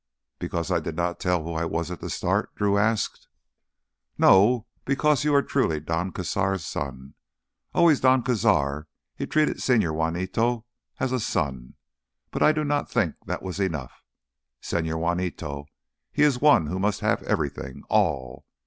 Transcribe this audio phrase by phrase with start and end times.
[0.39, 3.27] "Because I did not tell who I was at the start?" Drew asked.
[4.17, 7.13] "No—because you are truly Don Cazar's son.
[7.75, 10.65] Always Don Cazar, he treated Señor Juanito
[10.99, 11.75] as a son,
[12.31, 14.01] but I do not think that was enough.
[14.59, 15.67] Señor Juanito,
[16.11, 18.47] he is one who must have everything, all.